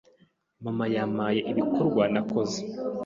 Mama 0.63 0.85
yampaye 0.95 1.39
ibikorwa 1.51 2.03
nakoze 2.13 2.59